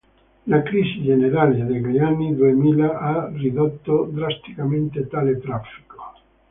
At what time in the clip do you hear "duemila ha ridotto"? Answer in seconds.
2.35-4.05